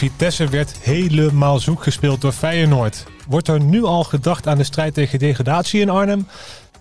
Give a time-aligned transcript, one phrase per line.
[0.00, 3.06] Vitesse werd helemaal zoek gespeeld door Feyenoord.
[3.28, 6.26] Wordt er nu al gedacht aan de strijd tegen degradatie in Arnhem?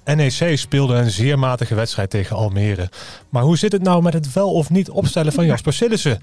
[0.06, 2.90] NEC speelde een zeer matige wedstrijd tegen Almere.
[3.30, 6.22] Maar hoe zit het nou met het wel of niet opstellen van Jasper Sillissen?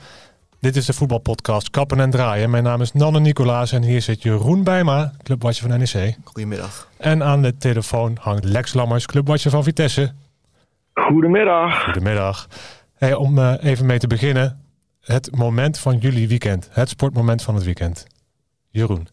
[0.60, 2.50] Dit is de voetbalpodcast Kappen en Draaien.
[2.50, 6.16] Mijn naam is Nanne Nicolaas en hier zit Jeroen Bijma, clubwatcher van NEC.
[6.24, 6.88] Goedemiddag.
[6.96, 10.12] En aan de telefoon hangt Lex Lammers, clubwatcher van Vitesse.
[10.94, 11.84] Goedemiddag.
[11.84, 12.48] Goedemiddag.
[12.94, 14.65] Hey, om uh, even mee te beginnen,
[15.06, 16.68] het moment van jullie weekend.
[16.70, 18.06] Het sportmoment van het weekend.
[18.70, 19.08] Jeroen.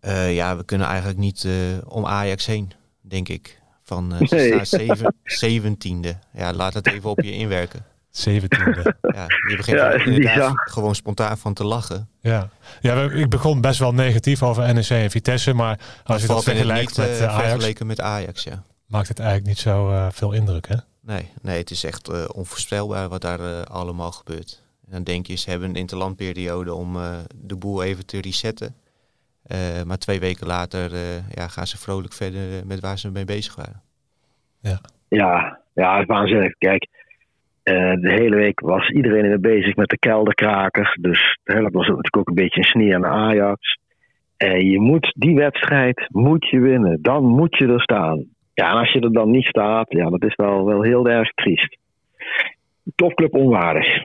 [0.00, 1.52] Uh, ja, we kunnen eigenlijk niet uh,
[1.88, 3.60] om Ajax heen, denk ik.
[3.82, 4.64] Van uh, nee.
[4.64, 6.18] zeven, zeventiende.
[6.32, 7.84] Ja, laat het even op je inwerken.
[8.10, 8.96] Zeventiende.
[9.00, 10.52] Ja, je begint ja, inderdaad ja.
[10.54, 12.08] gewoon spontaan van te lachen.
[12.20, 12.48] Ja,
[12.80, 16.96] ja ik begon best wel negatief over NEC en Vitesse, maar als je dat vergelijkt
[16.96, 18.62] met Ajax, vergeleken met Ajax, ja.
[18.86, 20.76] maakt het eigenlijk niet zo veel indruk, hè?
[21.00, 24.62] Nee, nee, het is echt uh, onvoorspelbaar wat daar uh, allemaal gebeurt.
[24.88, 28.74] En dan denk je, ze hebben een interlandperiode om uh, de boel even te resetten.
[29.86, 30.90] maar twee weken later
[31.34, 33.82] ja, gaan ze vrolijk verder met waar ze mee bezig waren.
[34.60, 36.52] Ja, ja, ja het is waanzinnig.
[36.58, 36.86] Kijk,
[38.00, 40.96] de hele week was iedereen weer bezig met de kelderkrakers.
[41.00, 43.78] Dus hè, dat was natuurlijk ook een beetje een sneer aan de Ajax.
[44.38, 47.02] En je moet die wedstrijd moet je winnen.
[47.02, 48.24] Dan moet je er staan.
[48.54, 51.30] Ja, en als je er dan niet staat, ja, dat is wel, wel heel erg
[51.30, 51.78] triest.
[52.94, 54.04] Topclub onwaardig.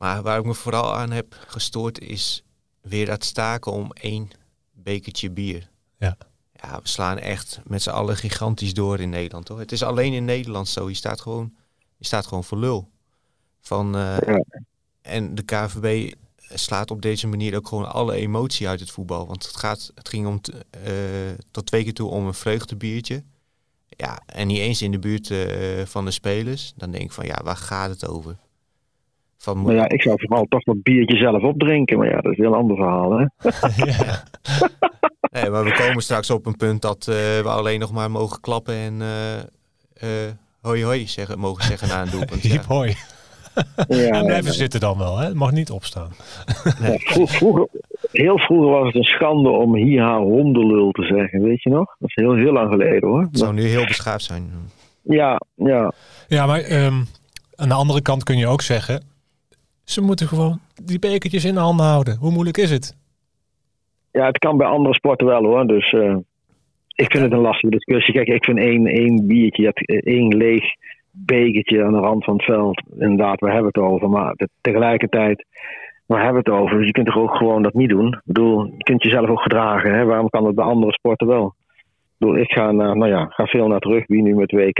[0.00, 2.42] Maar waar ik me vooral aan heb gestoord is
[2.80, 4.30] weer dat staken om één
[4.72, 5.70] bekertje bier.
[5.98, 6.16] Ja.
[6.52, 9.48] Ja, we slaan echt met z'n allen gigantisch door in Nederland.
[9.48, 9.58] Hoor.
[9.58, 10.88] Het is alleen in Nederland zo.
[10.88, 11.54] Je staat gewoon,
[11.96, 12.90] je staat gewoon voor lul.
[13.60, 14.44] Van, uh, ja.
[15.02, 19.26] En de KVB slaat op deze manier ook gewoon alle emotie uit het voetbal.
[19.26, 20.40] Want het, gaat, het ging om
[20.86, 20.92] uh,
[21.50, 23.24] tot twee keer toe om een vreugdebiertje.
[23.86, 26.72] Ja, en niet eens in de buurt uh, van de spelers.
[26.76, 28.36] Dan denk ik van ja, waar gaat het over?
[29.42, 29.62] Van...
[29.62, 31.98] Maar ja, ik zou vooral toch dat biertje zelf opdrinken.
[31.98, 33.24] Maar ja, dat is een ander verhaal, hè?
[33.92, 34.22] ja.
[35.32, 38.40] Nee, maar we komen straks op een punt dat uh, we alleen nog maar mogen
[38.40, 39.00] klappen en
[40.02, 40.08] uh,
[40.60, 42.64] hoi hoi zeggen, mogen zeggen na een doelpunt.
[42.66, 42.94] Hoi.
[43.88, 45.26] Ja, en blijven zitten dan wel, hè?
[45.26, 46.10] Het mag niet opstaan.
[46.80, 46.98] Nee.
[47.26, 47.68] Vroeger,
[48.12, 51.96] heel vroeger was het een schande om hier hondenlul te zeggen, weet je nog?
[51.98, 53.20] Dat is heel, heel lang geleden hoor.
[53.20, 54.50] Het zou nu heel beschaafd zijn.
[55.02, 55.92] Ja, ja.
[56.28, 57.06] Ja, maar um,
[57.54, 59.02] aan de andere kant kun je ook zeggen,
[59.90, 62.16] ze moeten gewoon die bekertjes in de handen houden.
[62.16, 62.96] Hoe moeilijk is het?
[64.12, 65.66] Ja, het kan bij andere sporten wel hoor.
[65.66, 66.16] Dus uh,
[66.94, 68.14] ik vind het een lastige discussie.
[68.14, 69.72] Kijk, ik vind één, één biertje,
[70.04, 70.64] één leeg
[71.10, 72.82] bekertje aan de rand van het veld.
[72.98, 74.10] Inderdaad, we hebben het over.
[74.10, 75.44] Maar tegelijkertijd,
[76.06, 76.76] we hebben het over.
[76.76, 78.06] Dus je kunt toch ook gewoon dat niet doen.
[78.06, 79.94] Ik bedoel, je kunt jezelf ook gedragen.
[79.94, 80.04] Hè?
[80.04, 81.54] Waarom kan het bij andere sporten wel?
[81.76, 84.78] Ik bedoel, ik ga, naar, nou ja, ga veel naar het rugby nu met WK.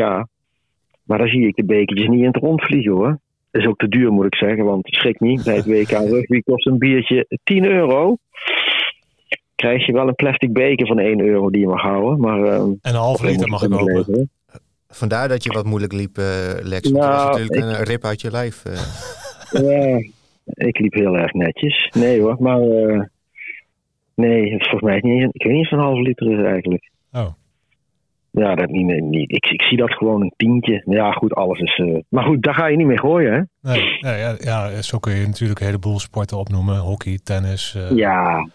[1.03, 3.19] Maar daar zie ik de bekertjes niet in het rond vliegen hoor.
[3.51, 5.45] Dat is ook te duur moet ik zeggen, want schrik niet.
[5.45, 8.17] Bij het WK rugby kost een biertje 10 euro.
[9.55, 12.21] Krijg je wel een plastic beker van 1 euro die je mag houden.
[12.21, 14.27] Maar, uh, en een half liter mag ik ook.
[14.89, 16.25] Vandaar dat je wat moeilijk liep, uh,
[16.63, 16.91] Lex.
[16.91, 17.79] Want nou, was natuurlijk ik...
[17.79, 18.65] een rip uit je lijf.
[18.67, 18.73] Uh.
[19.51, 19.99] Ja,
[20.45, 21.91] ik liep heel erg netjes.
[21.97, 23.03] Nee hoor, maar uh,
[24.15, 26.91] nee, het is volgens mij niet, ik weet niet eens een halve liter is eigenlijk.
[27.13, 27.27] Oh.
[28.33, 29.31] Ja, dat niet, niet.
[29.31, 30.83] Ik, ik zie dat gewoon een tientje.
[30.87, 31.79] Ja, goed, alles is.
[31.79, 33.71] Uh, maar goed, daar ga je niet mee gooien, hè?
[33.73, 37.75] Nee, ja, ja, zo kun je natuurlijk een heleboel sporten opnoemen: hockey, tennis.
[37.77, 37.97] Uh...
[37.97, 38.49] Ja,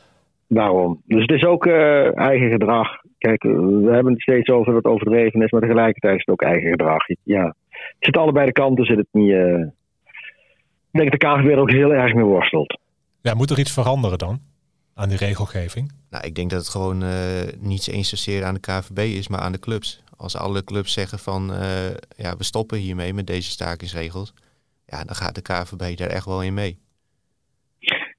[0.47, 1.01] daarom.
[1.05, 2.87] Dus het is ook uh, eigen gedrag.
[3.17, 6.69] Kijk, we hebben het steeds over dat overdreven is, maar tegelijkertijd is het ook eigen
[6.69, 7.05] gedrag.
[7.23, 9.31] Ja, het zit allebei de kanten, zit het niet.
[10.91, 12.79] Ik denk dat de KVB er ook heel erg mee worstelt.
[13.21, 14.39] Ja, moet er iets veranderen dan
[14.95, 15.91] aan die regelgeving?
[16.09, 17.09] Nou, ik denk dat het gewoon uh,
[17.59, 20.03] niet eens zozeer aan de KVB is, maar aan de clubs.
[20.17, 24.34] Als alle clubs zeggen van uh, ja, we stoppen hiermee met deze stakingsregels,
[24.85, 26.78] ja, dan gaat de KVB daar echt wel in mee.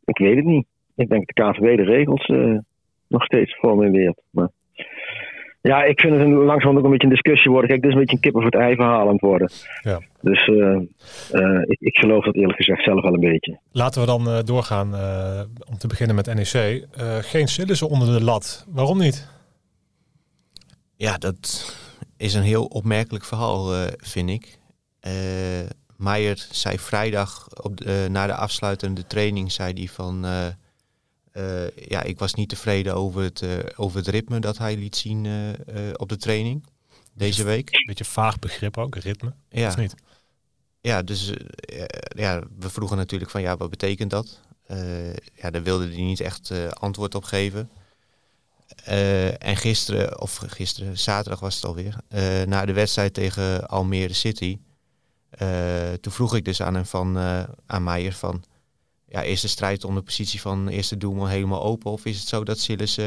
[0.04, 0.66] Ik weet het niet.
[0.94, 2.59] Ik denk dat de KVB de regels uh,
[3.06, 4.20] nog steeds formuleert.
[4.31, 4.48] Maar
[5.66, 7.69] ja, ik vind het een, langzaam ook een beetje een discussie worden.
[7.71, 9.50] Kijk, dit is een beetje een kippen voor het ei verhaal aan het worden.
[9.82, 10.00] Ja.
[10.21, 10.81] Dus uh,
[11.32, 13.59] uh, ik, ik geloof dat eerlijk gezegd zelf wel een beetje.
[13.72, 14.95] Laten we dan uh, doorgaan
[15.71, 16.86] om te beginnen met NEC.
[17.21, 18.66] geen Sillissen onder de lat.
[18.68, 19.28] Waarom niet?
[20.97, 21.74] Ja, dat
[22.16, 24.59] is een heel opmerkelijk verhaal, vind ik.
[25.97, 30.47] Meijer zei vrijdag op de, na de afsluitende training zei die van uh,
[31.74, 35.24] ja, ik was niet tevreden over het, uh, over het ritme dat hij liet zien
[35.24, 35.53] uh,
[35.97, 36.66] op de training
[37.15, 37.71] deze week.
[37.86, 39.34] Beetje vaag begrip ook, ritme.
[39.48, 39.68] Ja.
[39.68, 39.94] Of niet?
[40.80, 41.33] Ja, dus
[42.09, 44.41] ja, we vroegen natuurlijk van ja, wat betekent dat?
[45.34, 47.71] ja, daar wilde hij niet echt antwoord op geven.
[49.38, 51.97] en gisteren, of gisteren, zaterdag was het alweer,
[52.47, 54.59] na de wedstrijd tegen Almere City,
[56.00, 57.18] toen vroeg ik dus aan hem van,
[57.66, 58.44] aan Meijer van,
[59.08, 61.91] ja, is de strijd om de positie van eerste doelman helemaal open?
[61.91, 62.98] Of is het zo dat Sillis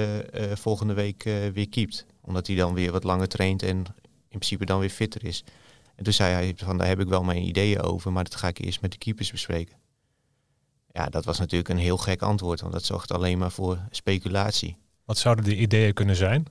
[0.54, 2.06] volgende week weer keept?
[2.22, 3.78] Omdat hij dan weer wat langer traint en
[4.30, 5.44] in principe dan weer fitter is.
[5.96, 8.48] En toen zei hij van daar heb ik wel mijn ideeën over, maar dat ga
[8.48, 9.78] ik eerst met de keepers bespreken.
[10.92, 14.78] Ja, dat was natuurlijk een heel gek antwoord, want dat zorgt alleen maar voor speculatie.
[15.06, 16.46] Wat zouden die ideeën kunnen zijn?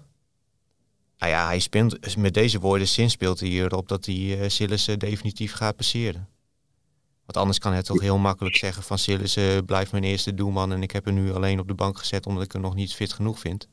[1.18, 5.52] Nou ja, hij speelt, met deze woorden zin speelt hij erop dat hij Sillissen definitief
[5.52, 6.28] gaat passeren.
[7.28, 10.82] Want anders kan hij toch heel makkelijk zeggen van Sillissen blijft mijn eerste doelman en
[10.82, 13.12] ik heb hem nu alleen op de bank gezet omdat ik hem nog niet fit
[13.12, 13.69] genoeg vind.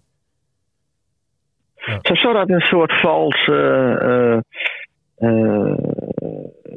[1.76, 2.00] Ja.
[2.02, 4.38] Zou dat een soort vals uh,
[5.20, 5.74] uh,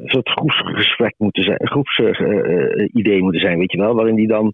[0.05, 4.53] soort groepsgesprek moeten zijn, groepsidee moeten zijn, weet je wel, waarin die dan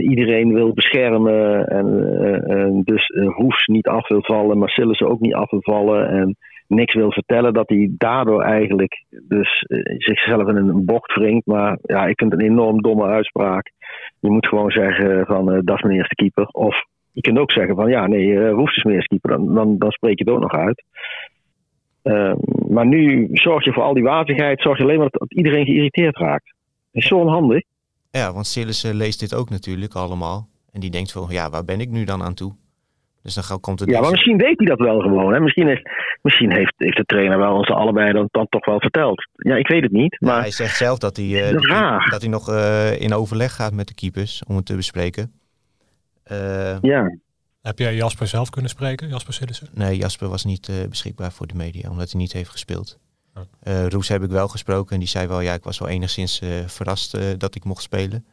[0.00, 3.06] iedereen wil beschermen en dus
[3.36, 7.12] Hoefs niet af wil vallen, maar ze ook niet af wil vallen en niks wil
[7.12, 9.64] vertellen, dat hij daardoor eigenlijk dus
[9.98, 11.46] zichzelf in een bocht wringt.
[11.46, 13.72] Maar ja, ik vind een enorm domme uitspraak.
[14.20, 16.46] Je moet gewoon zeggen van dat is mijn eerste keeper.
[16.46, 16.84] Of
[17.14, 20.18] je kunt ook zeggen van ja, nee, uh, Woest is meer keeper, dan, dan, spreek
[20.18, 20.84] je het ook nog uit.
[22.02, 22.34] Uh,
[22.68, 26.16] maar nu zorg je voor al die wazigheid, zorg je alleen maar dat, iedereen geïrriteerd
[26.16, 26.54] raakt.
[26.92, 27.62] Is zo onhandig.
[28.10, 30.48] Ja, want Sillissen leest dit ook natuurlijk allemaal.
[30.72, 32.52] En die denkt van, ja, waar ben ik nu dan aan toe?
[33.24, 33.90] Dus dan komt het.
[33.90, 35.32] Ja, maar misschien weet hij dat wel gewoon.
[35.32, 35.40] Hè?
[35.40, 35.90] Misschien, heeft,
[36.22, 39.28] misschien heeft, heeft de trainer wel ons allebei dan, dan toch wel verteld.
[39.32, 40.20] Ja, ik weet het niet.
[40.20, 40.40] Maar...
[40.40, 43.72] hij zegt zelf dat hij, uh, dat, hij, dat hij nog uh, in overleg gaat
[43.72, 45.32] met de keepers om het te bespreken.
[46.32, 47.16] Uh, ja.
[47.62, 49.68] Heb jij Jasper zelf kunnen spreken, Jasper Sillissen?
[49.74, 52.98] Nee, Jasper was niet uh, beschikbaar voor de media, omdat hij niet heeft gespeeld.
[53.34, 53.42] Oh.
[53.68, 56.42] Uh, Roes heb ik wel gesproken en die zei wel, ja, ik was wel enigszins
[56.66, 58.26] verrast dat ik mocht spelen.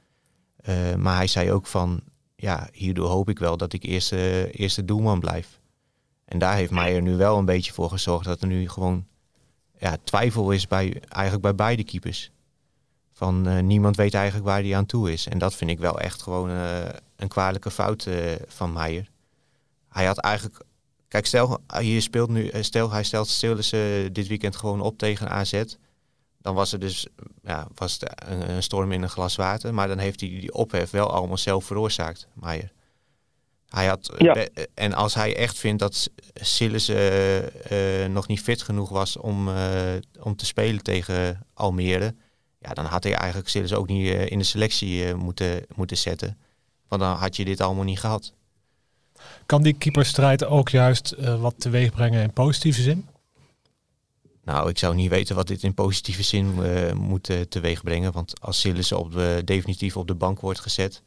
[0.97, 2.01] maar hij zei ook van,
[2.41, 5.59] ja, hierdoor hoop ik wel dat ik eerste, eerste doelman blijf.
[6.25, 9.05] En daar heeft Meijer nu wel een beetje voor gezorgd dat er nu gewoon
[9.77, 12.31] ja, twijfel is bij, eigenlijk bij beide keepers.
[13.11, 15.27] Van uh, niemand weet eigenlijk waar hij aan toe is.
[15.27, 16.79] En dat vind ik wel echt gewoon uh,
[17.15, 18.15] een kwalijke fout uh,
[18.47, 19.09] van Meijer.
[19.89, 20.63] Hij had eigenlijk.
[21.07, 25.63] Kijk, stel, je speelt nu, stel hij stelt ze dit weekend gewoon op tegen AZ.
[26.41, 27.07] Dan was er dus
[27.43, 29.73] ja, was het een, een, storm in een glas water.
[29.73, 32.71] Maar dan heeft hij die ophef wel allemaal zelf veroorzaakt, Meijer.
[33.69, 34.47] Hij had, ja.
[34.73, 39.49] En als hij echt vindt dat Sillissen nog niet fit genoeg was om,
[40.19, 42.15] om te spelen tegen Almere
[42.61, 45.97] ja, dan had hij eigenlijk Sillis ook niet uh, in de selectie uh, moeten, moeten
[45.97, 46.37] zetten.
[46.87, 48.33] Want dan had je dit allemaal niet gehad.
[49.45, 53.07] Kan die keeperstrijd ook juist uh, wat teweeg brengen in positieve zin?
[54.43, 56.53] Nou, ik zou niet weten wat dit in positieve zin
[56.95, 58.11] moet teweeg brengen.
[58.11, 61.01] Want als Sillis op de, definitief op de bank wordt gezet,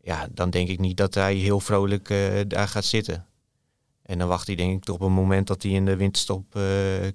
[0.00, 2.08] ja, dan denk ik niet dat hij heel vrolijk
[2.48, 3.26] daar gaat zitten.
[4.02, 6.58] En dan wacht hij denk ik op een moment dat hij in de winterstop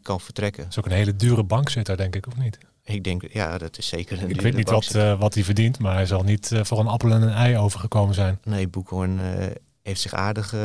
[0.01, 0.63] kan vertrekken.
[0.63, 2.57] Dat is ook een hele dure bankzitter, denk ik, of niet?
[2.83, 5.79] Ik denk, ja, dat is zeker een Ik weet niet wat, uh, wat hij verdient,
[5.79, 8.39] maar hij zal niet uh, voor een appel en een ei overgekomen zijn.
[8.43, 9.45] Nee, Boekhoorn uh,
[9.81, 10.55] heeft zich aardig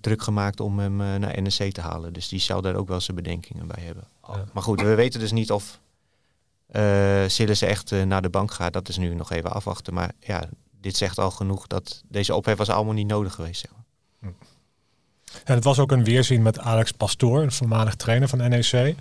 [0.00, 2.12] druk gemaakt om hem naar NEC te halen.
[2.12, 4.04] Dus die zal daar ook wel zijn bedenkingen bij hebben.
[4.26, 4.44] Ja.
[4.52, 5.80] Maar goed, we weten dus niet of
[6.72, 8.72] uh, echt naar de bank gaat.
[8.72, 9.94] Dat is nu nog even afwachten.
[9.94, 10.48] Maar ja,
[10.80, 13.60] dit zegt al genoeg dat deze ophef was allemaal niet nodig geweest.
[13.60, 13.84] Zeg maar.
[14.20, 14.26] Hm.
[15.44, 18.94] En het was ook een weerzien met Alex Pastoor, een voormalig trainer van NEC.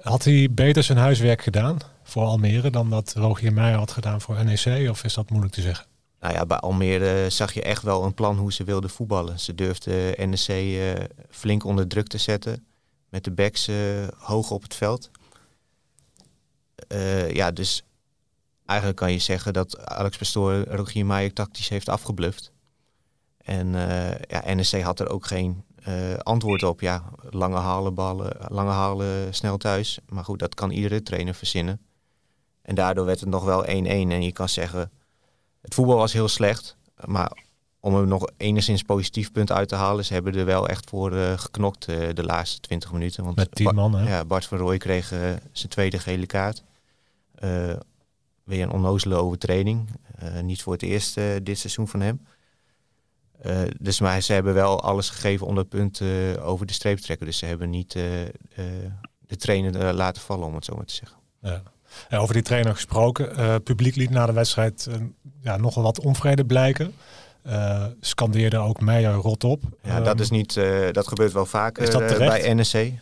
[0.00, 4.44] Had hij beter zijn huiswerk gedaan voor Almere dan dat Rogier Meijer had gedaan voor
[4.44, 4.90] NEC?
[4.90, 5.86] Of is dat moeilijk te zeggen?
[6.26, 9.40] Nou ja, bij Almere zag je echt wel een plan hoe ze wilden voetballen.
[9.40, 12.66] Ze durfden NEC uh, flink onder druk te zetten.
[13.08, 13.76] Met de backs uh,
[14.18, 15.10] hoog op het veld.
[16.92, 17.84] Uh, ja, dus
[18.64, 22.52] eigenlijk kan je zeggen dat Alex Pastoor Rogier Meijer tactisch heeft afgebluft.
[23.38, 23.72] En
[24.28, 26.80] ja, NEC had er ook geen uh, antwoord op.
[26.80, 29.98] Ja, lange halen, ballen, lange halen snel thuis.
[30.08, 31.80] Maar goed, dat kan iedere trainer verzinnen.
[32.62, 33.66] En daardoor werd het nog wel 1-1.
[33.68, 34.90] En je kan zeggen,
[35.66, 36.76] het voetbal was heel slecht.
[37.04, 37.32] Maar
[37.80, 41.12] om er nog enigszins positief punt uit te halen, ze hebben er wel echt voor
[41.12, 43.24] uh, geknokt uh, de laatste 20 minuten.
[43.24, 44.08] Want Met 10 man, hè?
[44.08, 45.20] Ja, Bart van Rooij kreeg uh,
[45.52, 46.62] zijn tweede gele kaart.
[48.44, 49.88] weer een onnozele overtreding.
[50.42, 52.26] niet voor het eerst dit seizoen van hem.
[53.80, 56.00] Dus maar ze hebben wel alles gegeven om dat punt
[56.40, 57.26] over de streep te trekken.
[57.26, 61.18] Dus ze hebben niet de trainer laten vallen, om het zo maar te zeggen.
[61.40, 61.62] Ja.
[62.08, 63.62] En over die trainer gesproken.
[63.62, 64.88] publiek liet na de wedstrijd
[65.40, 66.92] ja, nogal wat onvrede blijken.
[68.00, 69.62] scandeerde ook Meijer rot op.
[69.82, 70.60] Ja, dat, is niet,
[70.92, 72.92] dat gebeurt wel vaker bij NEC.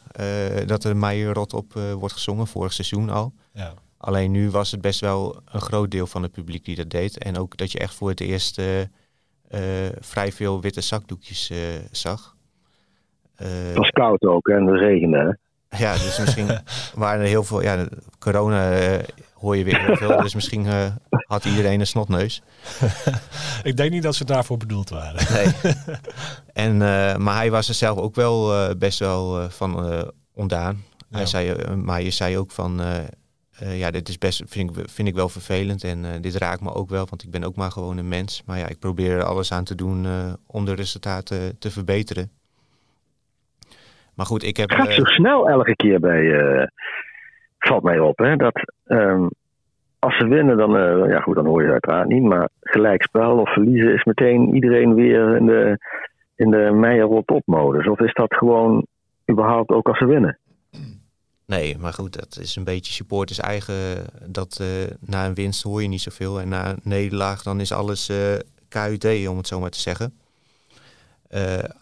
[0.66, 3.32] dat er Meijer rot op wordt gezongen, vorig seizoen al.
[3.52, 3.72] Ja.
[4.04, 7.18] Alleen nu was het best wel een groot deel van het publiek die dat deed.
[7.18, 9.60] En ook dat je echt voor het eerst uh,
[10.00, 11.58] vrij veel witte zakdoekjes uh,
[11.90, 12.36] zag.
[13.34, 15.38] het was koud ook en de regende.
[15.78, 16.58] Ja, dus misschien
[16.94, 17.62] waren er heel veel...
[17.62, 17.86] Ja,
[18.18, 18.98] corona uh,
[19.34, 20.22] hoor je weer heel veel.
[20.22, 22.42] Dus misschien uh, had iedereen een snotneus.
[23.62, 25.32] ik denk niet dat ze daarvoor bedoeld waren.
[25.32, 25.74] nee.
[26.52, 30.04] En, uh, maar hij was er zelf ook wel best wel van
[30.34, 30.84] ondaan.
[30.96, 31.16] Ja.
[31.16, 32.80] Hij zei, maar je zei ook van...
[33.58, 36.88] ja, dit is best, vind, ik, vind ik wel vervelend en dit raakt me ook
[36.88, 38.42] wel, want ik ben ook maar gewoon een mens.
[38.46, 40.06] Maar ja, ik probeer er alles aan te doen
[40.46, 42.30] om de resultaten te verbeteren.
[44.16, 44.70] Maar goed, ik heb...
[44.70, 46.68] Het gaat zo snel elke keer bij...
[47.58, 48.72] valt mij op, hè, dat...
[48.86, 49.28] Um,
[50.04, 52.22] als ze winnen, dan, uh, ja goed, dan hoor je het uiteraard niet.
[52.22, 55.78] Maar gelijkspel of verliezen is meteen iedereen weer in de,
[56.36, 57.88] in de meijer op modus.
[57.88, 58.86] Of is dat gewoon
[59.30, 60.38] überhaupt ook als ze winnen?
[61.46, 63.74] Nee, maar goed, dat is een beetje supporters eigen.
[64.26, 64.68] Dat uh,
[65.00, 66.40] na een winst hoor je niet zoveel.
[66.40, 68.16] En na een nederlaag dan is alles uh,
[68.68, 70.12] KUT, om het zo maar te zeggen.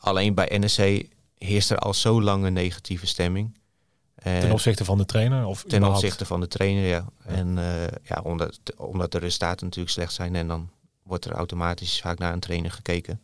[0.00, 1.08] alleen bij NEC
[1.44, 3.60] heerst er al zo lang een negatieve stemming.
[4.22, 5.46] Ten opzichte van de trainer?
[5.46, 7.06] Of ten opzichte van de trainer, ja.
[7.24, 10.70] En uh, ja, omdat, omdat de resultaten natuurlijk slecht zijn en dan
[11.02, 13.20] wordt er automatisch vaak naar een trainer gekeken.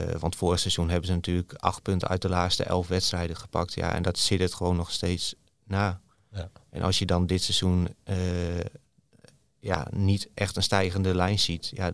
[0.00, 3.74] Uh, want vorig seizoen hebben ze natuurlijk acht punten uit de laatste elf wedstrijden gepakt.
[3.74, 6.00] Ja, en dat zit het gewoon nog steeds na.
[6.30, 6.50] Ja.
[6.70, 7.88] En als je dan dit seizoen
[9.58, 11.92] ja, niet echt een stijgende lijn ziet, ja,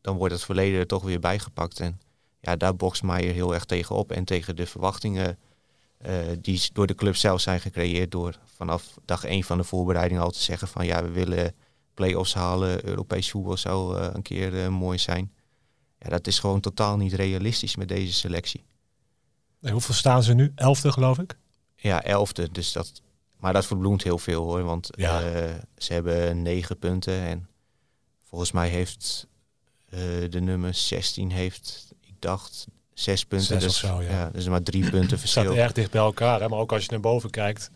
[0.00, 1.80] dan wordt het verleden er toch weer bijgepakt.
[1.80, 2.00] En
[2.42, 5.38] ja, daar bokst Maier heel erg tegen op en tegen de verwachtingen
[6.06, 10.20] uh, die door de club zelf zijn gecreëerd door vanaf dag één van de voorbereiding
[10.20, 11.54] al te zeggen van ja, we willen
[11.94, 15.32] play-offs halen, Europees voetbal zou uh, een keer uh, mooi zijn.
[15.98, 18.64] Ja, dat is gewoon totaal niet realistisch met deze selectie.
[19.58, 20.52] Nee, hoeveel staan ze nu?
[20.54, 21.38] Elfde geloof ik?
[21.76, 22.48] Ja, elfde.
[22.52, 23.02] Dus dat,
[23.36, 25.20] maar dat verbloemt heel veel hoor, want ja.
[25.76, 27.48] ze hebben negen punten en
[28.24, 29.26] volgens mij heeft
[30.28, 33.58] de nummer 16 heeft, dacht, zes punten.
[33.58, 34.10] dus, zo, ja.
[34.10, 34.30] ja.
[34.32, 35.42] dus maar drie punten verschil.
[35.42, 36.40] Het staat erg dicht bij elkaar.
[36.40, 36.48] Hè?
[36.48, 37.70] Maar ook als je naar boven kijkt,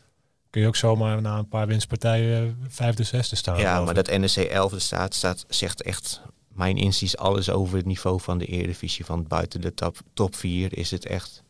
[0.51, 3.59] kun je ook zomaar na een paar winstpartijen eh, vijfde, zesde staan.
[3.59, 8.21] Ja, maar dat NEC 11 staat, staat, zegt echt mijn inziens alles over het niveau
[8.21, 9.05] van de Eredivisie.
[9.05, 11.43] Van buiten de top, top 4 is het echt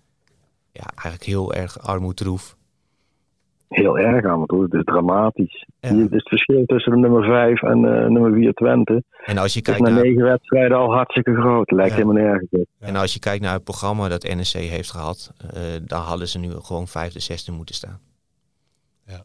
[0.73, 2.56] ja, eigenlijk heel erg armoedroef
[3.69, 5.67] heel erg aan het Het is dramatisch.
[5.81, 5.93] Ja.
[5.93, 9.03] Hier is het verschil tussen de nummer 5 en uh, nummer 4 Twente.
[9.25, 11.71] En als je kijkt naar negen wedstrijden al hartstikke groot.
[11.71, 11.97] Lijkt ja.
[11.97, 12.67] helemaal nergens op.
[12.79, 16.39] En als je kijkt naar het programma dat NEC heeft gehad, uh, dan hadden ze
[16.39, 17.99] nu gewoon vijfde, zesde moeten staan.
[19.07, 19.25] Ja.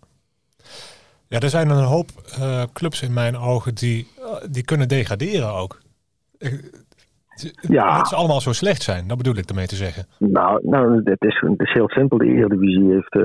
[1.28, 4.08] Ja, er zijn een hoop uh, clubs in mijn ogen die,
[4.50, 5.80] die kunnen degraderen ook.
[7.68, 7.98] Ja.
[7.98, 10.06] Dat ze allemaal zo slecht zijn, dat bedoel ik ermee te zeggen.
[10.18, 12.18] Nou, nou het, is, het is heel simpel.
[12.18, 13.16] De Eredivisie heeft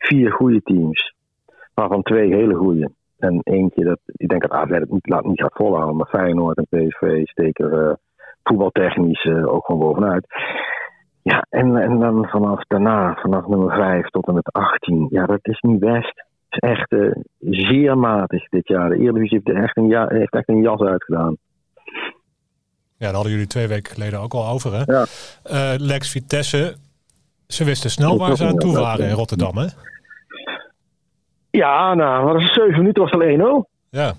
[0.00, 1.14] vier goede teams.
[1.74, 2.90] Waarvan twee hele goede.
[3.18, 5.96] En eentje, dat, ik denk dat AZ het niet, laat, niet gaat volhouden.
[5.96, 7.92] Maar Feyenoord en PSV steken uh,
[8.42, 10.26] voetbaltechnisch uh, ook gewoon bovenuit.
[11.22, 15.06] Ja, en, en dan vanaf daarna, vanaf nummer 5 tot en met 18.
[15.10, 16.24] Ja, dat is niet best.
[16.48, 18.88] Het is echt uh, zeer matig dit jaar.
[18.88, 21.36] De Eredivisie heeft echt een, ja, heeft echt een jas uitgedaan.
[22.96, 24.72] Ja, daar hadden jullie twee weken geleden ook al over.
[24.72, 24.82] Hè?
[24.92, 25.06] Ja.
[25.78, 26.76] Lex Vitesse,
[27.52, 29.66] ze wisten snel waar ze aan toe waren in Rotterdam, hè?
[31.50, 33.68] Ja, nou, wat is zeven minuten was al 1-0.
[33.90, 34.12] Ja.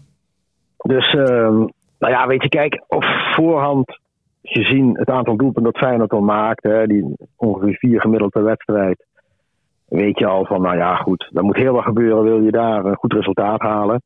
[0.77, 1.69] Dus, um,
[2.00, 3.03] nou ja, weet je, kijk, op
[3.35, 4.00] voorhand
[4.43, 9.05] gezien het aantal doelpunten dat Feyenoord al maakt, hè, die ongeveer vier gemiddeld per wedstrijd,
[9.85, 12.85] weet je al van, nou ja, goed, er moet heel wat gebeuren, wil je daar
[12.85, 14.01] een goed resultaat halen.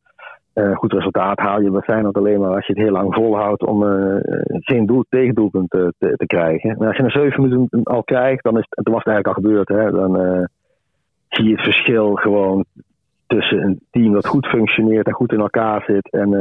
[0.55, 3.65] Uh, goed resultaat haal je bij Feyenoord alleen maar als je het heel lang volhoudt
[3.65, 4.15] om uh,
[4.49, 6.75] geen doel, tegendoelpunt te, te, te, krijgen.
[6.77, 9.43] Maar als je na zeven minuten al krijgt, dan is het, was het eigenlijk al
[9.43, 9.67] gebeurd.
[9.67, 10.47] Hè, dan
[11.29, 12.65] zie je het verschil gewoon
[13.27, 16.33] tussen een team dat goed functioneert en goed in elkaar zit en,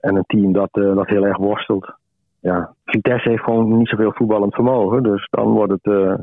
[0.00, 1.94] en een team dat, dat heel erg worstelt.
[2.40, 5.02] Ja, Vitesse heeft gewoon niet zoveel voetballend vermogen.
[5.02, 6.18] Dus dan wordt het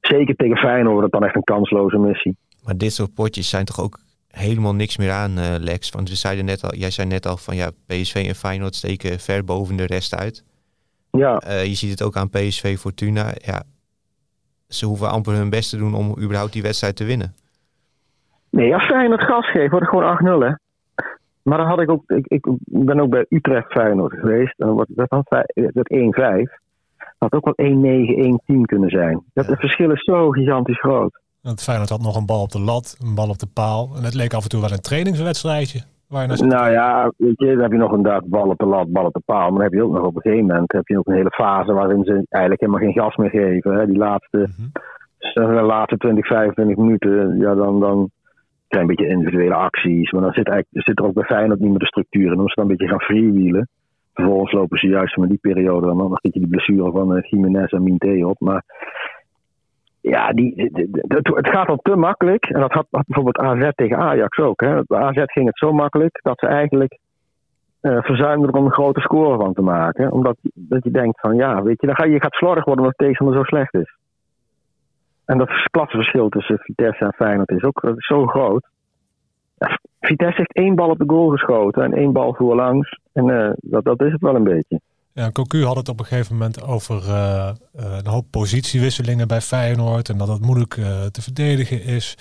[0.00, 2.36] zeker tegen Feyenoord dan echt een kansloze missie.
[2.64, 3.98] Maar dit soort potjes zijn toch ook
[4.34, 5.90] helemaal niks meer aan, Lex?
[5.90, 9.18] Want we zeiden net al, jij zei net al van ja, PSV en Feyenoord steken
[9.18, 10.44] ver boven de rest uit.
[11.10, 11.42] Ja.
[11.46, 13.32] je ziet het ook aan PSV Fortuna.
[13.34, 13.62] Ja,
[14.68, 17.34] ze hoeven amper hun best te doen om überhaupt die wedstrijd te winnen.
[18.50, 20.52] Nee, als Feyenoord gas geeft, wordt het gewoon 8-0 hè.
[21.42, 24.58] Maar dan had ik ook, ik, ik ben ook bij Utrecht Feyenoord geweest.
[24.58, 26.62] En dan wordt dat dan 1-5.
[27.18, 27.70] Had ook wel
[28.46, 29.22] 1-9, 1-10 kunnen zijn.
[29.32, 31.20] Dat, Het verschil is zo gigantisch groot.
[31.46, 33.82] Want Feyenoord had nog een bal op de lat, een bal op de paal.
[33.96, 35.80] En het leek af en toe wel een trainingswedstrijdje.
[36.08, 38.92] Waar je nou ja, weet je, dan heb je nog inderdaad bal op de lat,
[38.92, 39.50] bal op de paal.
[39.50, 41.30] Maar dan heb je ook nog op een gegeven moment heb je ook een hele
[41.30, 43.74] fase waarin ze eigenlijk helemaal geen gas meer geven.
[43.74, 43.86] Hè.
[43.86, 44.70] Die laatste, mm
[45.34, 45.54] -hmm.
[45.56, 48.10] de laatste 20, 25 minuten, ja, dan, dan
[48.68, 50.10] een beetje individuele acties.
[50.12, 52.36] Maar dan zit, eigenlijk, zit er ook bij Feyenoord niet meer de structuur in.
[52.36, 53.68] Dan ze dan een beetje gaan freewheelen.
[54.14, 57.22] Vervolgens lopen ze juist met die periode dan nog een beetje die blessure van uh,
[57.22, 58.40] Jiménez en Minte op.
[58.40, 58.64] Maar
[60.10, 60.70] ja, die,
[61.08, 62.44] het, het gaat al te makkelijk.
[62.44, 64.60] En dat had, bijvoorbeeld AZ tegen Ajax ook.
[64.60, 64.80] Hè.
[64.86, 66.98] AZ ging het zo makkelijk dat ze eigenlijk
[67.82, 70.12] uh, verzuimden er om een grote score van te maken.
[70.12, 72.98] Omdat dat je denkt van ja, weet je, dan ga je, gaat slordig worden omdat
[72.98, 73.96] tegenstander zo slecht is.
[75.24, 78.68] En dat klassenverschil tussen Vitesse en Feyenoord is ook zo groot.
[80.00, 82.98] Vitesse heeft één bal op de goal geschoten en één bal voorlangs.
[83.12, 84.80] En uh, dat, dat is het wel een beetje.
[85.14, 90.08] Ja, Cocu had het op een gegeven moment over uh, een hoop positiewisselingen bij Feyenoord.
[90.08, 92.16] En dat het moeilijk uh, te verdedigen is.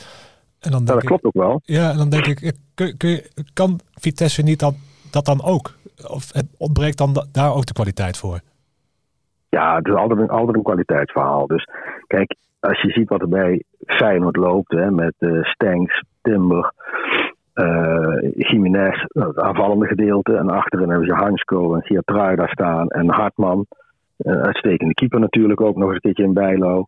[0.60, 1.62] En dan denk ja, dat klopt ook wel.
[1.64, 3.22] Ja, en dan denk ik, kun, kun,
[3.54, 4.76] kan Vitesse niet dan,
[5.12, 5.74] dat dan ook?
[6.08, 8.40] Of ontbreekt dan daar ook de kwaliteit voor?
[9.50, 11.48] Ja, het is altijd een, altijd een kwaliteitsverhaal.
[11.48, 11.68] Dus
[12.08, 16.74] kijk, als je ziet wat er bij Feyenoord loopt, hè, met uh, Stenks, Timber,
[18.34, 20.36] Jiménez, het aanvallende gedeelte.
[20.38, 22.04] En achterin hebben ze Hansko en
[22.36, 23.66] daar staan en Hartman.
[24.18, 26.86] Uh, uitstekende keeper natuurlijk ook nog een keertje in Bijlo.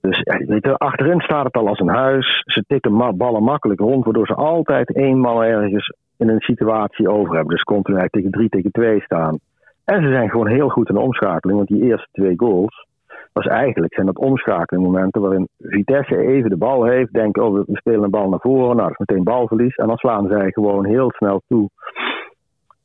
[0.00, 2.42] Dus weet achterin staat het al als een huis.
[2.44, 7.34] Ze tikken ballen makkelijk rond, waardoor ze altijd één man ergens in een situatie over
[7.34, 7.54] hebben.
[7.54, 9.38] Dus continu tegen 3 tegen 2 staan.
[9.84, 12.86] En ze zijn gewoon heel goed in de omschakeling, want die eerste twee goals
[13.32, 18.02] was eigenlijk zijn dat omschakelingmomenten waarin Vitesse even de bal heeft, denkt, oh, we spelen
[18.02, 19.74] een bal naar voren, nou, dat is meteen balverlies.
[19.74, 21.70] En dan slaan zij gewoon heel snel toe.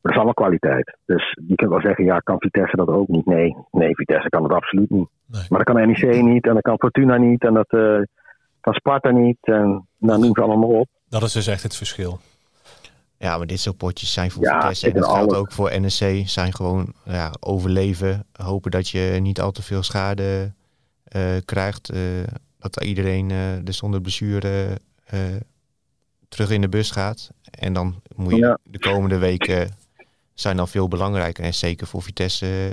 [0.01, 0.97] Dat is allemaal kwaliteit.
[1.05, 3.25] Dus je kunt wel zeggen, ja, kan Vitesse dat ook niet?
[3.25, 5.09] Nee, nee Vitesse kan dat absoluut niet.
[5.49, 8.01] Maar dat kan NEC niet, en dat kan Fortuna niet, en dat uh,
[8.61, 10.87] kan Sparta niet, en nou, noem ze allemaal op.
[11.09, 12.19] Dat is dus echt het verschil.
[13.23, 16.27] Ja, maar dit soort potjes zijn voor ja, Vitesse en dat geldt ook voor NEC.
[16.27, 18.25] Zijn gewoon ja, overleven.
[18.31, 20.51] Hopen dat je niet al te veel schade
[21.15, 21.93] uh, krijgt.
[21.93, 21.99] Uh,
[22.59, 24.77] dat iedereen uh, er zonder blessure
[26.29, 27.31] terug in de bus gaat.
[27.59, 28.57] En dan moet je ja.
[28.63, 29.67] de komende weken
[30.33, 31.43] zijn dan veel belangrijker.
[31.43, 32.71] En zeker voor Vitesse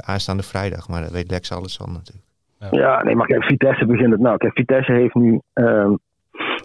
[0.00, 0.88] aanstaande vrijdag.
[0.88, 2.26] Maar dat weet Lex alles van natuurlijk.
[2.58, 4.36] Ja, ja nee, maar kijk, Vitesse begint het nou.
[4.36, 5.94] Kijk, Vitesse heeft nu ehm,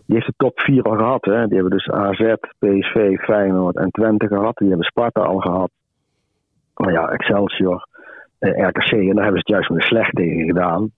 [0.08, 1.26] die heeft de top 4 al gehad.
[1.26, 1.48] Hè.
[1.48, 4.58] Die hebben dus AZ, PSV, Feyenoord en Twente gehad.
[4.58, 5.72] Die hebben Sparta al gehad.
[6.76, 7.88] Nou ja, Excelsior,
[8.40, 8.92] eh, RKC.
[8.92, 10.92] En daar hebben ze het juist met een slecht tegen gedaan.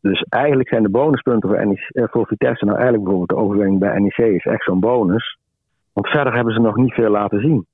[0.00, 4.16] Dus eigenlijk zijn de bonuspunten voor, eh, Vitesse, nou eigenlijk bijvoorbeeld de overwinning bij NEC
[4.16, 5.38] is echt zo'n bonus.
[5.92, 7.66] Want verder hebben ze nog niet veel laten zien.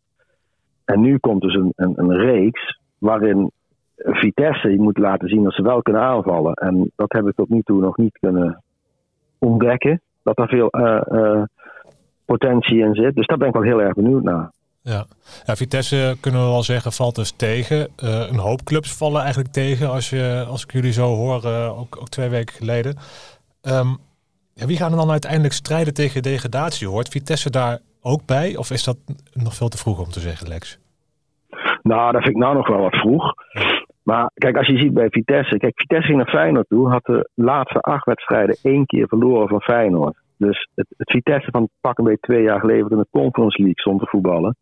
[0.84, 3.50] En nu komt dus een, een, een reeks waarin
[3.96, 6.54] Vitesse moet laten zien dat ze wel kunnen aanvallen.
[6.54, 8.62] En dat hebben we tot nu toe nog niet kunnen
[9.38, 11.42] ontdekken dat daar veel eh, eh,
[12.24, 13.14] potentie in zit.
[13.14, 14.50] Dus daar ben ik wel heel erg benieuwd naar.
[14.82, 15.04] Ja.
[15.44, 17.78] ja, Vitesse kunnen we wel zeggen valt dus tegen.
[17.78, 21.46] Uh, een hoop clubs vallen eigenlijk tegen als, je, als ik jullie zo hoor,
[21.78, 22.96] ook, ook twee weken geleden.
[23.62, 23.98] Um,
[24.54, 26.88] ja, wie gaan er dan uiteindelijk strijden tegen degradatie?
[26.88, 28.56] Hoort Vitesse daar ook bij?
[28.56, 28.96] Of is dat
[29.32, 30.78] nog veel te vroeg om te zeggen, Lex?
[31.82, 33.34] Nou, dat vind ik nou nog wel wat vroeg.
[34.02, 35.56] Maar kijk, als je ziet bij Vitesse.
[35.56, 36.90] Kijk, Vitesse ging naar Feyenoord toe.
[36.90, 40.16] Had de laatste acht wedstrijden één keer verloren van Feyenoord.
[40.38, 43.80] Dus het, het Vitesse van pak een beetje twee jaar geleden in de Conference League
[43.80, 44.56] stond te voetballen.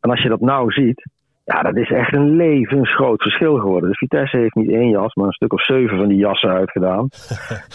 [0.00, 1.10] En als je dat nou ziet.
[1.44, 3.88] Ja, dat is echt een levensgroot verschil geworden.
[3.88, 7.08] Dus Vitesse heeft niet één jas, maar een stuk of zeven van die jassen uitgedaan.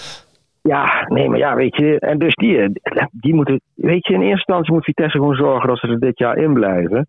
[0.73, 1.99] ja, nee, maar ja, weet je.
[1.99, 3.61] En dus die, die moeten.
[3.75, 6.53] Weet je, in eerste instantie moet Vitesse gewoon zorgen dat ze er dit jaar in
[6.53, 7.07] blijven.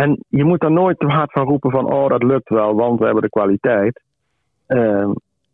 [0.00, 2.98] En je moet daar nooit te hard van roepen van, oh dat lukt wel, want
[2.98, 4.00] we hebben de kwaliteit.
[4.68, 5.10] Uh,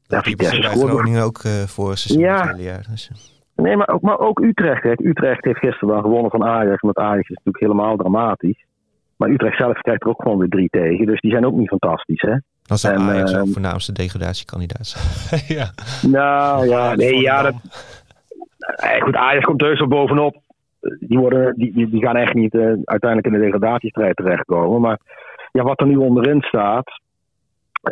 [0.07, 2.55] ja, Vitesse scoort ook uh, voor seizoen ja.
[2.57, 2.87] jaar.
[2.91, 3.11] Dus.
[3.55, 4.83] Nee, maar ook, maar ook Utrecht.
[4.83, 4.93] Hè.
[4.97, 8.65] Utrecht heeft gisteren wel gewonnen van Ajax, want Ajax is natuurlijk helemaal dramatisch.
[9.17, 11.69] Maar Utrecht zelf krijgt er ook gewoon weer drie tegen, dus die zijn ook niet
[11.69, 12.21] fantastisch.
[12.21, 12.37] Hè?
[12.63, 15.43] Dan zou Ajax uh, ook voornaamste degradatiekandidaat zijn.
[15.59, 15.71] ja.
[16.09, 17.55] Nou ja, nee, ja, dat,
[19.01, 20.45] goed, Ajax komt heus wel bovenop
[21.01, 24.81] die, worden, die, die gaan echt niet uh, uiteindelijk in de degradatiestrijd terechtkomen.
[24.81, 24.99] Maar
[25.53, 27.01] ja, wat er nu onderin staat,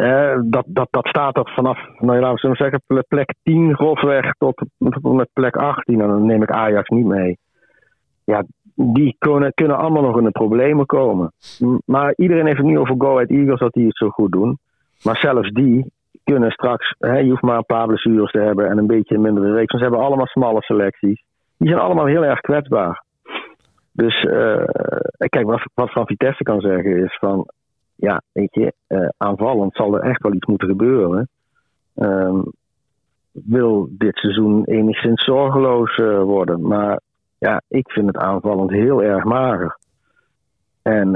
[0.00, 4.64] uh, dat, dat, dat staat er vanaf, nou, laten we zeggen, plek 10 grofweg tot,
[4.78, 6.00] tot met plek 18.
[6.00, 7.38] En dan neem ik Ajax niet mee.
[8.24, 11.32] Ja, die kunnen, kunnen allemaal nog in de problemen komen.
[11.84, 14.58] Maar iedereen heeft het nu over Go Ahead Eagles dat die het zo goed doen.
[15.02, 15.92] Maar zelfs die
[16.24, 19.20] kunnen straks, hè, je hoeft maar een paar blessures te hebben en een beetje een
[19.20, 19.76] mindere reeks.
[19.76, 21.22] ze hebben allemaal smalle selecties
[21.58, 23.04] die zijn allemaal heel erg kwetsbaar.
[23.92, 24.64] Dus uh,
[25.16, 27.46] kijk, wat, wat Van Vitesse kan zeggen is van,
[27.94, 31.28] ja, weet je, uh, aanvallend zal er echt wel iets moeten gebeuren.
[31.94, 32.52] Um,
[33.32, 36.66] wil dit seizoen enigszins zorgeloos worden.
[36.68, 37.00] Maar
[37.38, 39.78] ja, ik vind het aanvallend heel erg mager.
[40.82, 41.10] En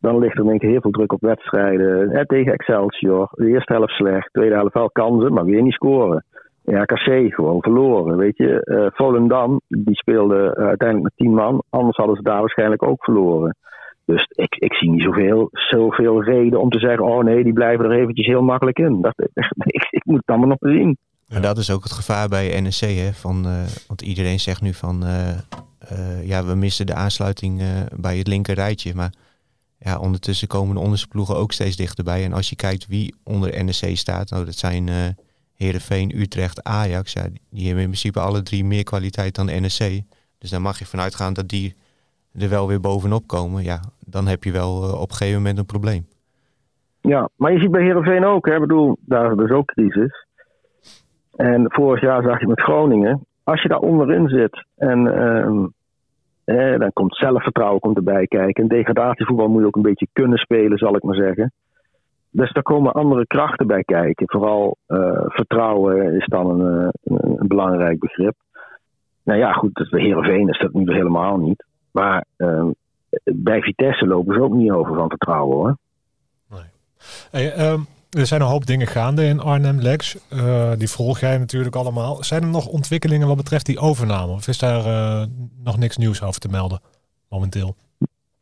[0.00, 2.26] dan ligt er denk ik heel veel druk op wedstrijden.
[2.26, 6.24] tegen Excelsior, de eerste helft slecht, tweede helft wel kansen, maar weer niet scoren.
[6.64, 8.16] RKC gewoon verloren.
[8.16, 11.62] Weet je, uh, Volendam die speelde uh, uiteindelijk met tien man.
[11.70, 13.56] Anders hadden ze daar waarschijnlijk ook verloren.
[14.04, 17.84] Dus ik, ik zie niet zoveel, zoveel reden om te zeggen: oh nee, die blijven
[17.84, 19.00] er eventjes heel makkelijk in.
[19.00, 19.14] Dat,
[19.64, 20.96] ik, ik moet het allemaal nog zien.
[21.28, 22.96] En dat is ook het gevaar bij NEC.
[22.98, 23.42] Hè, van,
[23.88, 25.04] want iedereen zegt nu van
[26.22, 27.62] ja, we missen de aansluiting
[27.96, 28.94] bij het linker rijtje.
[28.94, 29.12] Maar
[29.78, 32.24] ja, ondertussen komen de onderste ploegen ook steeds dichterbij.
[32.24, 35.16] En als je kijkt wie onder NEC staat, nou, dat zijn
[35.56, 37.12] Heerenveen, Utrecht, Ajax.
[37.12, 40.02] Ja, die hebben in principe alle drie meer kwaliteit dan NEC.
[40.38, 41.74] Dus dan mag je vanuit gaan dat die
[42.38, 43.62] er wel weer bovenop komen.
[43.62, 46.06] Ja, dan heb je wel uh, op een gegeven moment een probleem.
[47.00, 50.26] Ja, maar je ziet bij Heerenveen ook, hè, ik bedoel, daar is dus ook crisis.
[51.36, 56.78] En vorig jaar zag je met Groningen, als je daar onderin zit en uh, eh,
[56.78, 58.62] dan komt zelfvertrouwen komt erbij kijken.
[58.62, 61.52] En degradatievoetbal moet je ook een beetje kunnen spelen, zal ik maar zeggen.
[62.36, 64.30] Dus daar komen andere krachten bij kijken.
[64.30, 68.34] Vooral uh, vertrouwen is dan een, eh, een, een, belangrijk begrip.
[69.22, 71.64] Nou ja, goed, bij Heerenveen is dat nu helemaal niet.
[71.90, 72.66] Maar uh,
[73.24, 75.76] bij Vitesse lopen ze ook niet over van vertrouwen hoor.
[77.32, 77.70] Nee.
[77.70, 80.16] Um, er zijn een hoop dingen gaande in Arnhem, Lex.
[80.32, 82.24] Uh, die volg jij natuurlijk allemaal.
[82.24, 84.32] Zijn er nog ontwikkelingen wat betreft die overname?
[84.32, 84.84] Of is daar
[85.64, 86.80] nog niks nieuws over te melden
[87.28, 87.76] momenteel?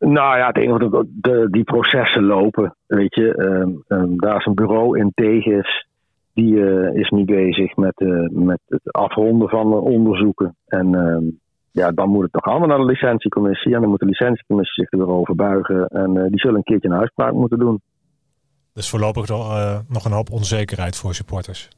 [0.05, 2.75] Nou ja, het enige dat de, die processen lopen.
[2.87, 5.87] Weet je, um, um, daar is een bureau in Tegens.
[6.33, 7.93] Die uh, is nu bezig met,
[8.31, 10.55] met het afronden van onderzoeken.
[10.65, 11.39] En um,
[11.71, 13.75] ja, dan moet het toch allemaal naar de licentiecommissie.
[13.75, 15.87] En dan moet de licentiecommissie zich er weer over buigen.
[15.87, 17.81] En die zullen een keertje een uitspraak moeten doen.
[18.73, 21.69] Dus voorlopig toch, nog een hoop onzekerheid voor supporters.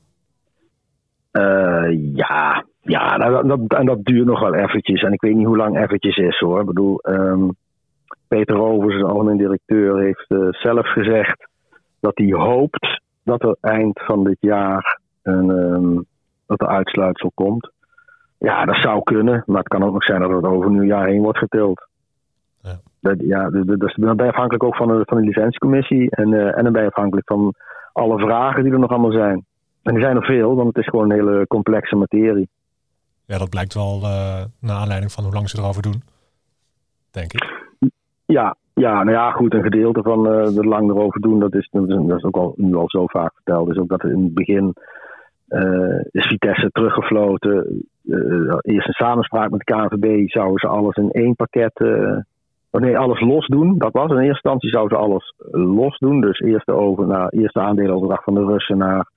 [2.13, 5.01] Ja, ja dat, dat, en dat duurt nog wel eventjes.
[5.01, 6.59] En ik weet niet hoe lang eventjes is hoor.
[6.59, 7.55] Ik bedoel, um,
[8.35, 11.47] Peter Rovers, de algemeen directeur, heeft uh, zelf gezegd
[11.99, 16.05] dat hij hoopt dat er eind van dit jaar een, um,
[16.45, 17.71] dat er uitsluitsel komt.
[18.37, 21.07] Ja, dat zou kunnen, maar het kan ook nog zijn dat het over een jaar
[21.07, 21.87] heen wordt getild.
[22.61, 22.79] Ja.
[22.99, 26.57] Dat, ja, dus dan ben je afhankelijk ook van de, van de licentiecommissie en, uh,
[26.57, 27.53] en dan ben je afhankelijk van
[27.93, 29.45] alle vragen die er nog allemaal zijn.
[29.83, 32.49] En die zijn er veel, want het is gewoon een hele complexe materie.
[33.25, 36.03] Ja, dat blijkt wel uh, naar aanleiding van hoe lang ze erover doen,
[37.11, 37.64] denk ik.
[38.25, 41.89] Ja, ja, nou ja, goed, een gedeelte van uh, lang erover doen, dat is, dat
[41.89, 43.67] is, ook al, nu al zo vaak verteld.
[43.67, 44.73] Dus ook dat in het begin
[45.49, 47.85] uh, is Vitesse teruggefloten.
[48.03, 51.79] Uh, eerst een samenspraak met de KNVB zouden ze alles in één pakket
[52.71, 53.77] nee, alles los doen.
[53.77, 56.21] Dat was in eerste instantie zouden ze alles los doen.
[56.21, 59.09] Dus eerst de, over, naar, eerst de aandeleenoverdracht van de Russen naar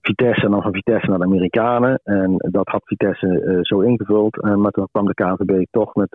[0.00, 2.00] Vitesse en dan van Vitesse naar de Amerikanen.
[2.04, 4.42] En dat had Vitesse zo ingevuld.
[4.42, 6.10] Maar toen kwam de KNVB toch met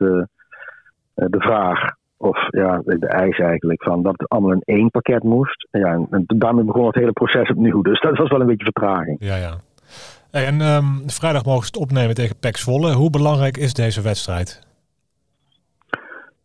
[1.14, 5.68] de vraag, of ja, de eis eigenlijk, van dat het allemaal in één pakket moest.
[5.72, 7.82] Ja, en, daarmee begon het hele proces opnieuw.
[7.82, 9.18] Dus dat was wel een beetje vertraging.
[9.20, 9.54] Ja, ja.
[10.32, 12.94] Hey, en um, vrijdag mogen ze het opnemen tegen PEC Zwolle.
[12.94, 14.68] Hoe belangrijk is deze wedstrijd?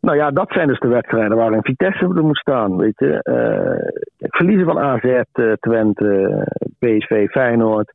[0.00, 2.76] Nou ja, dat zijn dus de wedstrijden waarin Vitesse er moet staan.
[2.76, 3.20] Weet je.
[3.22, 6.46] Uh, verliezen van AZ, uh, Twente,
[6.78, 7.92] PSV, Feyenoord.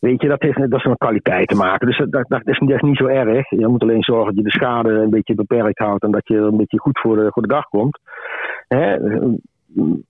[0.00, 1.86] Weet je, dat heeft, dat is een kwaliteit te maken.
[1.86, 3.50] Dus dat, dat, is, niet zo erg.
[3.50, 6.36] Je moet alleen zorgen dat je de schade een beetje beperkt houdt en dat je
[6.36, 7.98] een beetje goed voor de, dag komt.
[8.68, 8.96] Hè?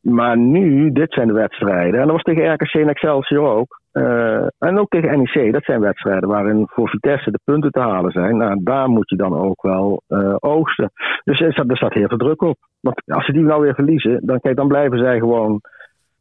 [0.00, 2.00] Maar nu, dit zijn de wedstrijden.
[2.00, 3.80] En dat was tegen RKC en Excelsior ook.
[3.92, 5.52] Uh, en ook tegen NEC.
[5.52, 8.36] Dat zijn wedstrijden waarin voor Vitesse de punten te halen zijn.
[8.36, 10.90] Nou, daar moet je dan ook wel uh, oogsten.
[11.24, 12.56] Dus er staat, er staat heel veel druk op.
[12.80, 15.60] Want als ze die nou weer verliezen, dan, kijk, dan blijven zij gewoon...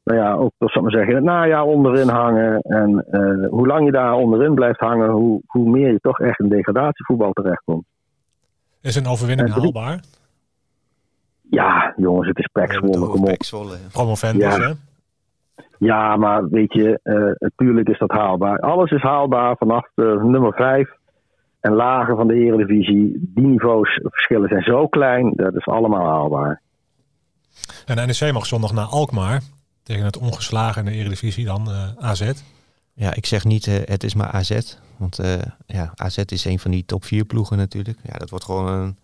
[0.08, 2.62] Nou ja, ook dat zal maar zeggen, in het najaar onderin hangen.
[2.62, 6.40] En uh, hoe lang je daar onderin blijft hangen, hoe, hoe meer je toch echt
[6.40, 7.86] in degradatievoetbal terechtkomt.
[8.82, 10.00] Is een overwinning haalbaar?
[11.50, 13.38] Ja, jongens, het is Pek Zwolle, kom op.
[13.92, 14.62] Promovendus, ja.
[14.62, 14.74] hè?
[15.78, 18.60] Ja, maar weet je, uh, natuurlijk is dat haalbaar.
[18.60, 20.90] Alles is haalbaar vanaf de nummer 5
[21.60, 23.32] en lager van de Eredivisie.
[23.34, 26.62] Die niveaus verschillen zijn zo klein, dat is allemaal haalbaar.
[27.86, 29.42] En NEC mag zondag naar Alkmaar
[29.88, 32.32] tegen het ongeslagen in de Eredivisie dan uh, AZ.
[32.94, 34.60] Ja, ik zeg niet uh, het is maar AZ,
[34.98, 35.20] want
[35.66, 37.98] ja, AZ is een van die top 4 ploegen natuurlijk.
[38.04, 38.98] Ja, dat wordt gewoon een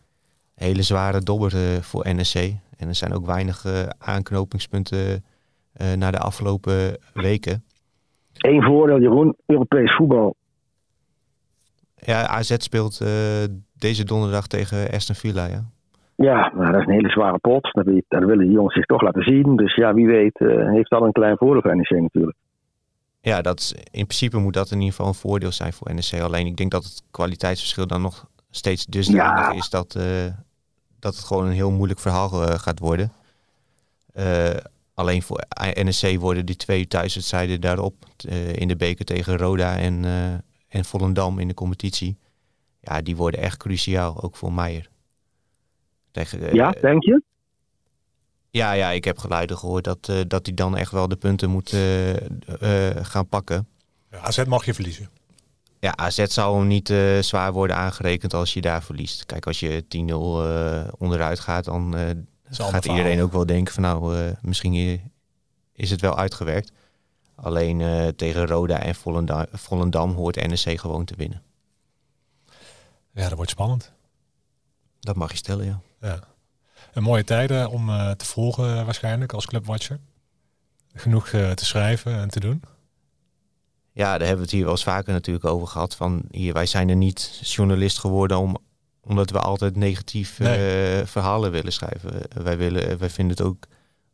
[0.55, 2.55] hele zware dobber voor NEC.
[2.77, 3.65] En er zijn ook weinig
[3.97, 5.23] aanknopingspunten
[5.81, 7.63] uh, naar de afgelopen weken.
[8.33, 10.35] Eén voordeel, Jeroen, Europees voetbal.
[11.95, 13.09] Ja, AZ speelt uh,
[13.73, 15.65] deze donderdag tegen Aston Villa, ja.
[16.23, 17.71] Ja, maar dat is een hele zware pot.
[18.07, 19.55] Daar willen die jongens zich toch laten zien.
[19.55, 22.37] Dus ja, wie weet uh, heeft dat een klein voordeel voor NEC natuurlijk.
[23.21, 26.21] Ja, dat is, in principe moet dat in ieder geval een voordeel zijn voor NEC.
[26.21, 29.51] Alleen ik denk dat het kwaliteitsverschil dan nog steeds dusdanig ja.
[29.51, 30.03] is dat, uh,
[30.99, 33.11] dat het gewoon een heel moeilijk verhaal gaat worden.
[34.93, 35.43] Alleen voor
[35.83, 37.93] NEC worden die twee thuiswedstrijden daarop
[38.55, 40.05] in de beker tegen Roda en,
[40.67, 42.17] en Volendam in de competitie.
[42.79, 44.91] Ja, die worden echt cruciaal, ook voor Meijer.
[46.13, 47.21] Tegen, uh, ja, denk je?
[48.49, 51.75] Ja, ja, ik heb geluiden gehoord dat, dat hij dan echt wel de punten moet
[53.01, 53.67] gaan pakken.
[54.11, 55.09] Ja, AZ mag je verliezen.
[55.79, 59.25] Ja, AZ zou hem niet uh, zwaar worden aangerekend als je daar verliest.
[59.25, 62.09] Kijk, als je 10-0 uh, onderuit gaat, dan uh,
[62.49, 65.01] gaat iedereen ook wel denken van nou, misschien
[65.73, 66.71] is het wel uitgewerkt.
[67.35, 71.41] Alleen tegen Roda en Volendam, Volendam hoort NEC gewoon te winnen.
[73.11, 73.91] Ja, dat wordt spannend.
[74.99, 75.79] Dat mag je stellen, ja.
[76.03, 76.19] Ja.
[76.93, 77.87] Een mooie tijden om
[78.17, 79.99] te volgen waarschijnlijk als clubwatcher.
[80.93, 82.63] Genoeg te schrijven en te doen.
[83.91, 85.95] Ja, daar hebben we het hier wel eens vaker natuurlijk over gehad.
[85.95, 88.57] Van hier, wij zijn er niet journalist geworden om,
[89.01, 90.99] omdat we altijd negatief nee.
[90.99, 92.21] uh, verhalen willen schrijven.
[92.43, 93.65] Wij, willen, wij vinden het ook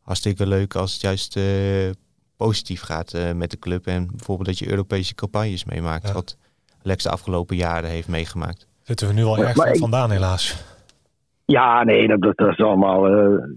[0.02, 1.90] hartstikke leuk als het juist uh,
[2.36, 3.88] positief gaat uh, met de club.
[3.88, 6.08] En bijvoorbeeld dat je Europese campagnes meemaakt.
[6.08, 6.14] Ja.
[6.14, 6.38] Wat
[6.82, 8.68] Lex de afgelopen jaren heeft meegemaakt.
[8.84, 10.56] Zitten we nu al erg vandaan helaas.
[11.52, 13.02] Ja, nee, dat, dat, dat is allemaal.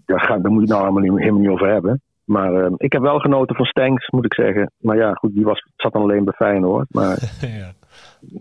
[0.04, 2.00] daar, gaat, daar moet je nou helemaal niet, helemaal niet over hebben.
[2.24, 4.70] Maar uh, ik heb wel genoten van Stenks, moet ik zeggen.
[4.78, 6.86] Maar ja, goed, die was, zat dan alleen bij Feyenoord.
[6.90, 7.18] Maar
[7.60, 7.72] ja.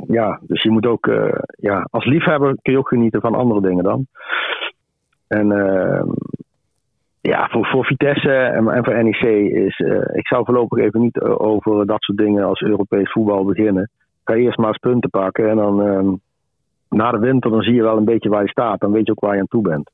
[0.07, 3.61] ja, dus je moet ook, uh, ja, als liefhebber kun je ook genieten van andere
[3.61, 4.05] dingen dan.
[5.27, 6.03] En uh,
[7.21, 9.79] ja, voor, voor Vitesse en, en voor NEC is,
[10.13, 13.89] ik zou voorlopig even niet over dat soort dingen als Europees voetbal beginnen.
[14.23, 16.13] Ga eerst maar eens punten pakken en dan ehm,
[16.95, 18.79] na de winter dan zie je wel een beetje waar je staat.
[18.79, 19.91] Dan weet je ook waar je aan toe bent.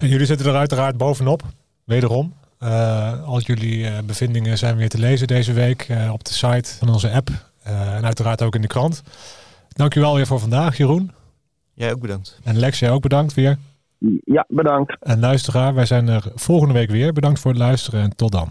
[0.00, 1.42] En jullie zitten er uiteraard bovenop,
[1.84, 2.32] wederom.
[2.62, 6.74] Uh, al jullie uh, bevindingen zijn weer te lezen deze week uh, op de site
[6.78, 7.28] van onze app.
[7.62, 9.02] en uiteraard ook in de krant.
[9.68, 11.10] Dankjewel weer voor vandaag, Jeroen.
[11.74, 12.40] Jij ook bedankt.
[12.44, 13.56] En Lex, jij ook bedankt weer.
[14.24, 14.96] Ja, bedankt.
[15.00, 17.12] En luisteraar, wij zijn er volgende week weer.
[17.12, 18.48] Bedankt voor het luisteren en tot dan.